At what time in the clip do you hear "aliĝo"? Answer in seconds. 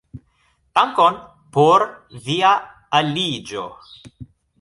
3.01-3.67